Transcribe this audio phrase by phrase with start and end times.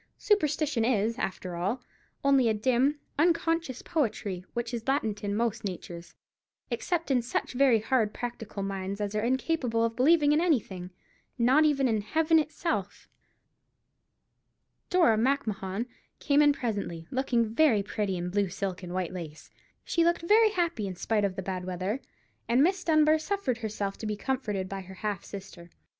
[0.17, 1.83] Superstition is, after all,
[2.23, 6.15] only a dim, unconscious poetry, which is latent in most natures,
[6.71, 11.87] except in such very hard practical minds as are incapable of believing in anything—not even
[11.87, 13.07] in Heaven itself.
[14.89, 15.85] Dora Macmahon
[16.17, 19.51] came in presently, looking very pretty in blue silk and white lace.
[19.85, 22.01] She looked very happy, in spite of the bad weather,
[22.49, 25.69] and Miss Dunbar suffered herself to be comforted by her half sister.